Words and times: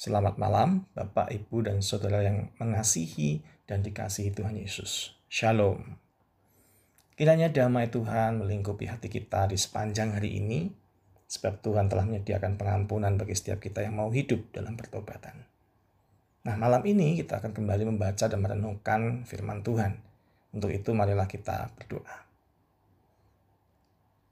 Selamat 0.00 0.40
malam, 0.40 0.88
Bapak, 0.96 1.28
Ibu, 1.28 1.68
dan 1.68 1.84
Saudara 1.84 2.24
yang 2.24 2.48
mengasihi 2.56 3.44
dan 3.68 3.84
dikasihi 3.84 4.32
Tuhan 4.32 4.56
Yesus. 4.56 5.12
Shalom. 5.28 6.00
Kiranya 7.20 7.52
damai 7.52 7.92
Tuhan 7.92 8.40
melingkupi 8.40 8.88
hati 8.88 9.12
kita 9.12 9.52
di 9.52 9.60
sepanjang 9.60 10.16
hari 10.16 10.40
ini, 10.40 10.72
sebab 11.28 11.60
Tuhan 11.60 11.92
telah 11.92 12.08
menyediakan 12.08 12.56
pengampunan 12.56 13.20
bagi 13.20 13.36
setiap 13.36 13.60
kita 13.60 13.84
yang 13.84 14.00
mau 14.00 14.08
hidup 14.08 14.40
dalam 14.56 14.72
pertobatan. 14.72 15.44
Nah, 16.48 16.56
malam 16.56 16.80
ini 16.88 17.20
kita 17.20 17.36
akan 17.36 17.52
kembali 17.52 17.92
membaca 17.92 18.24
dan 18.24 18.40
merenungkan 18.40 19.28
firman 19.28 19.60
Tuhan. 19.60 20.00
Untuk 20.56 20.72
itu, 20.72 20.96
marilah 20.96 21.28
kita 21.28 21.76
berdoa. 21.76 22.24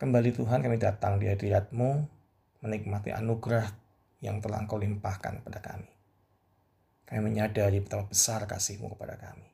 Kembali 0.00 0.32
Tuhan 0.32 0.64
kami 0.64 0.80
datang 0.80 1.20
di 1.20 1.28
hadiratmu, 1.28 2.08
menikmati 2.64 3.12
anugerah 3.12 3.87
yang 4.18 4.42
telah 4.42 4.62
Engkau 4.62 4.78
limpahkan 4.78 5.42
kepada 5.42 5.60
kami. 5.62 5.90
Kami 7.08 7.20
menyadari 7.24 7.80
betapa 7.80 8.04
besar 8.04 8.44
kasih-Mu 8.44 8.92
kepada 8.98 9.16
kami. 9.16 9.48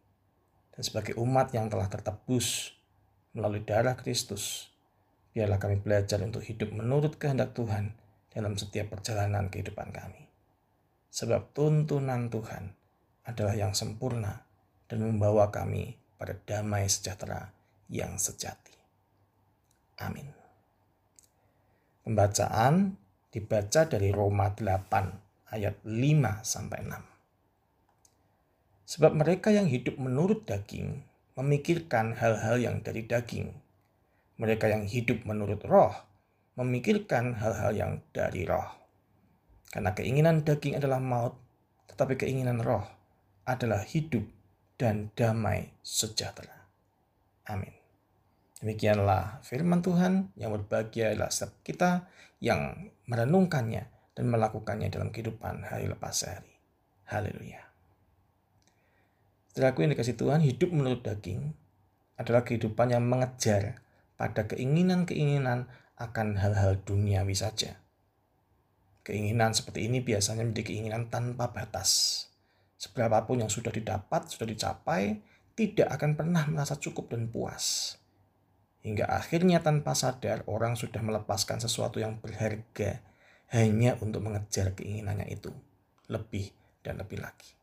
Dan 0.74 0.82
sebagai 0.82 1.14
umat 1.22 1.54
yang 1.54 1.70
telah 1.70 1.86
tertebus 1.86 2.74
melalui 3.30 3.62
darah 3.62 3.94
Kristus, 3.94 4.74
biarlah 5.30 5.62
kami 5.62 5.78
belajar 5.78 6.18
untuk 6.18 6.42
hidup 6.42 6.74
menurut 6.74 7.14
kehendak 7.14 7.54
Tuhan 7.54 7.94
dalam 8.34 8.58
setiap 8.58 8.98
perjalanan 8.98 9.46
kehidupan 9.46 9.94
kami. 9.94 10.26
Sebab 11.14 11.54
tuntunan 11.54 12.26
Tuhan 12.26 12.74
adalah 13.22 13.54
yang 13.54 13.70
sempurna 13.70 14.42
dan 14.90 15.06
membawa 15.06 15.54
kami 15.54 15.94
pada 16.18 16.34
damai 16.42 16.90
sejahtera 16.90 17.54
yang 17.86 18.18
sejati. 18.18 18.74
Amin. 20.02 20.26
Pembacaan 22.02 22.98
dibaca 23.34 23.90
dari 23.90 24.14
Roma 24.14 24.54
8 24.54 25.50
ayat 25.50 25.82
5 25.82 26.46
sampai 26.46 26.78
6. 26.86 28.86
Sebab 28.94 29.18
mereka 29.18 29.50
yang 29.50 29.66
hidup 29.66 29.98
menurut 29.98 30.46
daging 30.46 31.02
memikirkan 31.34 32.14
hal-hal 32.14 32.62
yang 32.62 32.86
dari 32.86 33.02
daging. 33.02 33.50
Mereka 34.38 34.70
yang 34.70 34.86
hidup 34.86 35.26
menurut 35.26 35.58
roh 35.66 35.90
memikirkan 36.54 37.34
hal-hal 37.34 37.74
yang 37.74 37.92
dari 38.14 38.46
roh. 38.46 38.70
Karena 39.74 39.90
keinginan 39.90 40.46
daging 40.46 40.78
adalah 40.78 41.02
maut, 41.02 41.34
tetapi 41.90 42.14
keinginan 42.14 42.62
roh 42.62 42.86
adalah 43.42 43.82
hidup 43.82 44.22
dan 44.78 45.10
damai 45.18 45.74
sejahtera. 45.82 46.70
Amin. 47.50 47.83
Demikianlah 48.64 49.44
firman 49.44 49.84
Tuhan 49.84 50.32
yang 50.40 50.48
berbahagia 50.56 51.12
adalah 51.12 51.28
setiap 51.28 51.52
kita 51.60 52.08
yang 52.40 52.88
merenungkannya 53.04 53.92
dan 54.16 54.24
melakukannya 54.24 54.88
dalam 54.88 55.12
kehidupan 55.12 55.68
hari 55.68 55.84
lepas 55.84 56.24
hari. 56.24 56.48
Haleluya. 57.04 57.60
Setelah 59.52 59.76
yang 59.76 59.92
dikasih 59.92 60.16
Tuhan, 60.16 60.40
hidup 60.40 60.72
menurut 60.72 61.04
daging 61.04 61.52
adalah 62.16 62.40
kehidupan 62.40 62.96
yang 62.96 63.04
mengejar 63.04 63.84
pada 64.16 64.48
keinginan-keinginan 64.48 65.68
akan 66.00 66.40
hal-hal 66.40 66.80
duniawi 66.88 67.36
saja. 67.36 67.76
Keinginan 69.04 69.52
seperti 69.52 69.92
ini 69.92 70.00
biasanya 70.00 70.40
menjadi 70.40 70.72
keinginan 70.72 71.12
tanpa 71.12 71.52
batas. 71.52 72.24
Seberapapun 72.80 73.44
yang 73.44 73.52
sudah 73.52 73.68
didapat, 73.68 74.24
sudah 74.32 74.48
dicapai, 74.48 75.20
tidak 75.52 75.92
akan 76.00 76.16
pernah 76.16 76.48
merasa 76.48 76.80
cukup 76.80 77.12
dan 77.12 77.28
puas. 77.28 78.00
Hingga 78.84 79.08
akhirnya 79.08 79.64
tanpa 79.64 79.96
sadar 79.96 80.44
orang 80.44 80.76
sudah 80.76 81.00
melepaskan 81.00 81.56
sesuatu 81.56 82.04
yang 82.04 82.20
berharga 82.20 83.00
hanya 83.48 83.96
untuk 84.04 84.20
mengejar 84.20 84.76
keinginannya 84.76 85.24
itu 85.32 85.48
lebih 86.12 86.52
dan 86.84 87.00
lebih 87.00 87.24
lagi. 87.24 87.56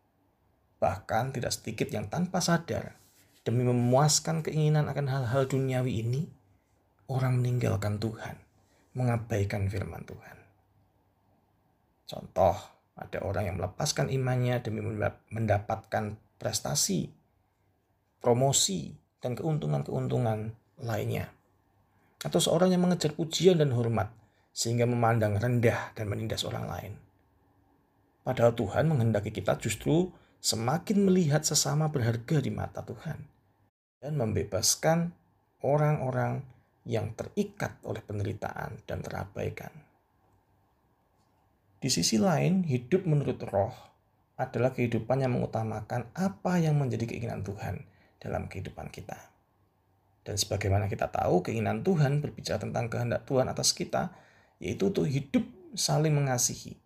Bahkan 0.82 1.38
tidak 1.38 1.54
sedikit 1.54 1.94
yang 1.94 2.10
tanpa 2.10 2.42
sadar 2.42 2.98
demi 3.46 3.62
memuaskan 3.62 4.42
keinginan 4.42 4.90
akan 4.90 5.08
hal-hal 5.14 5.46
duniawi 5.46 6.02
ini, 6.02 6.26
orang 7.06 7.38
meninggalkan 7.38 8.02
Tuhan, 8.02 8.42
mengabaikan 8.98 9.70
firman 9.70 10.02
Tuhan. 10.10 10.38
Contoh, 12.10 12.58
ada 12.98 13.22
orang 13.22 13.46
yang 13.46 13.56
melepaskan 13.62 14.10
imannya 14.10 14.58
demi 14.66 14.82
mendapatkan 15.30 16.18
prestasi, 16.42 17.14
promosi, 18.18 18.98
dan 19.22 19.38
keuntungan-keuntungan 19.38 20.58
lainnya. 20.84 21.30
Atau 22.22 22.38
seorang 22.38 22.70
yang 22.74 22.86
mengejar 22.86 23.18
pujian 23.18 23.58
dan 23.58 23.74
hormat 23.74 24.14
sehingga 24.52 24.86
memandang 24.86 25.40
rendah 25.40 25.96
dan 25.96 26.06
menindas 26.12 26.44
orang 26.44 26.66
lain. 26.68 26.94
Padahal 28.22 28.54
Tuhan 28.54 28.86
menghendaki 28.86 29.34
kita 29.34 29.58
justru 29.58 30.14
semakin 30.42 31.10
melihat 31.10 31.42
sesama 31.42 31.90
berharga 31.90 32.38
di 32.38 32.54
mata 32.54 32.86
Tuhan 32.86 33.18
dan 34.02 34.14
membebaskan 34.18 35.14
orang-orang 35.62 36.46
yang 36.86 37.14
terikat 37.14 37.78
oleh 37.86 38.02
penderitaan 38.02 38.82
dan 38.86 39.06
terabaikan. 39.06 39.70
Di 41.82 41.90
sisi 41.90 42.22
lain, 42.22 42.62
hidup 42.66 43.10
menurut 43.10 43.42
roh 43.50 43.74
adalah 44.38 44.74
kehidupan 44.74 45.22
yang 45.22 45.38
mengutamakan 45.38 46.10
apa 46.14 46.62
yang 46.62 46.78
menjadi 46.78 47.10
keinginan 47.10 47.42
Tuhan 47.42 47.86
dalam 48.22 48.50
kehidupan 48.50 48.90
kita. 48.90 49.18
Dan 50.22 50.38
sebagaimana 50.38 50.86
kita 50.86 51.10
tahu, 51.10 51.42
keinginan 51.42 51.82
Tuhan 51.82 52.22
berbicara 52.22 52.62
tentang 52.62 52.94
kehendak 52.94 53.26
Tuhan 53.26 53.50
atas 53.50 53.74
kita, 53.74 54.14
yaitu 54.62 54.94
untuk 54.94 55.10
hidup 55.10 55.42
saling 55.74 56.14
mengasihi, 56.14 56.78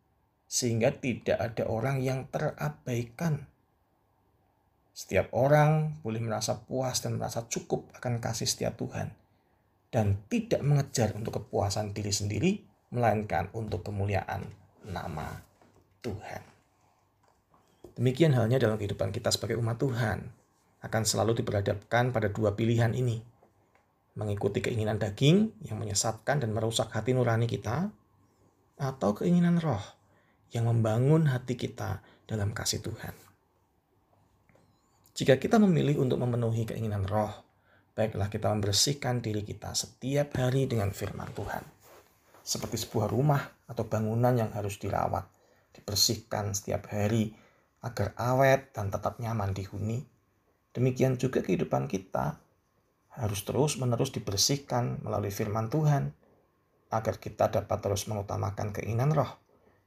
sehingga 0.47 0.95
tidak 0.95 1.35
ada 1.41 1.67
orang 1.67 1.99
yang 1.99 2.31
terabaikan. 2.31 3.43
Setiap 4.95 5.27
orang 5.35 5.99
boleh 5.99 6.23
merasa 6.23 6.55
puas 6.55 7.03
dan 7.03 7.19
merasa 7.19 7.43
cukup 7.51 7.91
akan 7.99 8.23
kasih 8.23 8.47
setiap 8.47 8.79
Tuhan, 8.79 9.11
dan 9.91 10.15
tidak 10.31 10.63
mengejar 10.63 11.11
untuk 11.19 11.43
kepuasan 11.43 11.91
diri 11.91 12.15
sendiri, 12.15 12.51
melainkan 12.95 13.51
untuk 13.51 13.83
kemuliaan 13.83 14.47
nama 14.87 15.43
Tuhan. 15.99 16.39
Demikian 17.99 18.31
halnya 18.31 18.55
dalam 18.55 18.79
kehidupan 18.79 19.11
kita 19.11 19.27
sebagai 19.31 19.59
umat 19.59 19.75
Tuhan 19.75 20.44
akan 20.85 21.01
selalu 21.01 21.41
diperhadapkan 21.41 22.13
pada 22.13 22.29
dua 22.29 22.53
pilihan 22.53 22.93
ini. 22.93 23.25
Mengikuti 24.15 24.61
keinginan 24.61 25.01
daging 25.01 25.65
yang 25.65 25.81
menyesatkan 25.81 26.39
dan 26.39 26.53
merusak 26.53 26.93
hati 26.93 27.17
nurani 27.17 27.49
kita, 27.49 27.89
atau 28.77 29.15
keinginan 29.17 29.57
roh 29.59 29.81
yang 30.53 30.69
membangun 30.69 31.27
hati 31.31 31.57
kita 31.57 32.05
dalam 32.29 32.53
kasih 32.53 32.85
Tuhan. 32.85 33.15
Jika 35.15 35.39
kita 35.39 35.59
memilih 35.59 36.03
untuk 36.03 36.19
memenuhi 36.19 36.67
keinginan 36.67 37.07
roh, 37.07 37.31
baiklah 37.95 38.27
kita 38.27 38.51
membersihkan 38.51 39.23
diri 39.23 39.47
kita 39.47 39.71
setiap 39.71 40.35
hari 40.35 40.67
dengan 40.67 40.91
firman 40.91 41.31
Tuhan. 41.31 41.63
Seperti 42.43 42.77
sebuah 42.83 43.07
rumah 43.07 43.41
atau 43.65 43.87
bangunan 43.87 44.35
yang 44.35 44.51
harus 44.51 44.75
dirawat, 44.75 45.23
dibersihkan 45.71 46.51
setiap 46.51 46.91
hari 46.91 47.31
agar 47.79 48.11
awet 48.19 48.75
dan 48.75 48.91
tetap 48.91 49.17
nyaman 49.23 49.55
dihuni 49.55 50.03
Demikian 50.75 51.15
juga 51.15 51.39
kehidupan 51.39 51.87
kita 51.87 52.43
harus 53.15 53.47
terus-menerus 53.47 54.11
dibersihkan 54.11 54.99
melalui 54.99 55.31
firman 55.31 55.71
Tuhan 55.71 56.11
agar 56.91 57.15
kita 57.15 57.47
dapat 57.47 57.79
terus 57.79 58.11
mengutamakan 58.11 58.75
keinginan 58.75 59.15
roh 59.15 59.39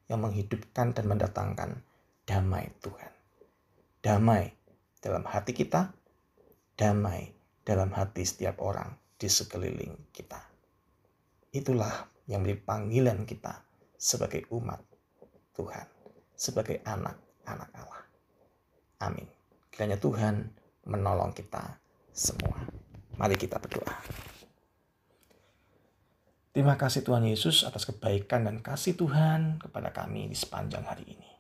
yang 0.08 0.24
menghidupkan 0.24 0.96
dan 0.96 1.04
mendatangkan 1.04 1.84
damai 2.24 2.72
Tuhan. 2.80 3.12
Damai 4.00 4.48
dalam 5.04 5.28
hati 5.28 5.52
kita, 5.52 5.92
damai 6.72 7.36
dalam 7.68 7.92
hati 7.92 8.24
setiap 8.24 8.64
orang 8.64 8.96
di 9.20 9.28
sekeliling 9.28 10.08
kita. 10.08 10.40
Itulah 11.52 12.08
yang 12.32 12.40
menjadi 12.40 12.64
panggilan 12.64 13.28
kita 13.28 13.60
sebagai 14.00 14.48
umat 14.56 14.80
Tuhan, 15.52 15.84
sebagai 16.32 16.80
anak-anak 16.80 17.70
Allah. 17.76 18.02
Amin. 19.04 19.28
Kiranya 19.68 20.00
Tuhan 20.00 20.48
menolong 20.88 21.36
kita 21.36 21.78
semua. 22.10 22.56
Mari 23.20 23.36
kita 23.36 23.60
berdoa. 23.60 23.94
Terima 26.50 26.74
kasih 26.74 27.06
Tuhan 27.06 27.22
Yesus 27.28 27.62
atas 27.62 27.86
kebaikan 27.86 28.48
dan 28.48 28.58
kasih 28.58 28.98
Tuhan 28.98 29.62
kepada 29.62 29.94
kami 29.94 30.26
di 30.26 30.34
sepanjang 30.34 30.82
hari 30.82 31.14
ini. 31.14 31.30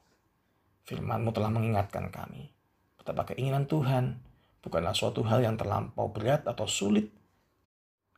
Firman-Mu 0.86 1.34
telah 1.34 1.50
mengingatkan 1.50 2.12
kami 2.12 2.54
betapa 3.08 3.32
keinginan 3.32 3.64
Tuhan 3.64 4.20
bukanlah 4.60 4.92
suatu 4.92 5.24
hal 5.24 5.40
yang 5.40 5.56
terlampau 5.56 6.12
berat 6.12 6.44
atau 6.44 6.68
sulit. 6.68 7.08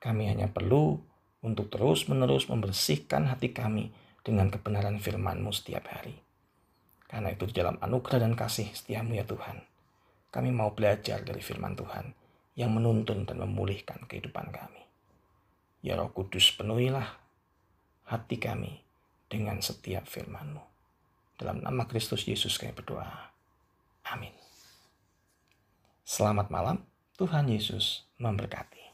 Kami 0.03 0.27
hanya 0.27 0.51
perlu 0.51 0.99
untuk 1.47 1.71
terus-menerus 1.71 2.51
membersihkan 2.51 3.31
hati 3.31 3.55
kami 3.55 3.95
dengan 4.27 4.51
kebenaran 4.51 4.99
firman-Mu 4.99 5.55
setiap 5.55 5.87
hari. 5.95 6.19
Karena 7.07 7.31
itu 7.31 7.47
di 7.47 7.55
dalam 7.55 7.79
anugerah 7.79 8.27
dan 8.27 8.35
kasih 8.35 8.67
setiamu 8.75 9.15
ya 9.15 9.23
Tuhan, 9.23 9.63
kami 10.31 10.55
mau 10.55 10.75
belajar 10.75 11.23
dari 11.27 11.43
firman 11.43 11.75
Tuhan 11.75 12.15
yang 12.55 12.71
menuntun 12.75 13.27
dan 13.27 13.43
memulihkan 13.43 14.07
kehidupan 14.07 14.51
kami. 14.51 14.83
Ya 15.83 15.99
Roh 15.99 16.11
Kudus, 16.11 16.55
penuhilah 16.55 17.19
hati 18.07 18.37
kami 18.39 18.83
dengan 19.31 19.63
setiap 19.63 20.07
firman-Mu. 20.11 20.63
Dalam 21.39 21.63
nama 21.63 21.87
Kristus 21.87 22.27
Yesus 22.27 22.59
kami 22.59 22.75
berdoa. 22.75 23.33
Amin. 24.11 24.35
Selamat 26.05 26.51
malam, 26.51 26.83
Tuhan 27.15 27.47
Yesus 27.47 28.05
memberkati. 28.19 28.90